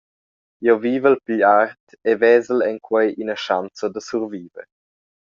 [0.67, 4.67] Jeu vivel pigl art e vesel en quei ina schanza da surviver.